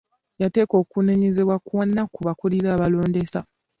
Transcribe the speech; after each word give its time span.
Yateeka 0.41 0.73
okunenyezebwa 0.83 1.55
kwonna 1.65 2.03
ku 2.13 2.19
bakulira 2.27 2.67
abalondesa. 2.75 3.39